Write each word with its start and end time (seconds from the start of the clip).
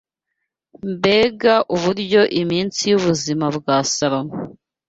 Mbega 0.91 1.55
uburyo 1.75 2.21
iminsi 2.41 2.81
y’ubuzima 2.89 3.45
bwa 3.57 3.77
Salomo 3.93 4.35